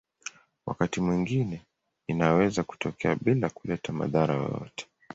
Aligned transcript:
Wakati 0.65 1.01
mwingine 1.01 1.61
inaweza 2.07 2.63
kutokea 2.63 3.15
bila 3.15 3.49
kuleta 3.49 3.93
madhara 3.93 4.33
yoyote. 4.35 4.87